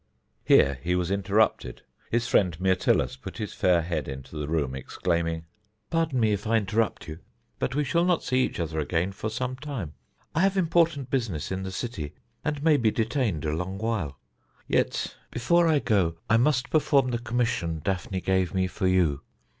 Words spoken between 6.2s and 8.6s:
if I interrupt you but we shall not see each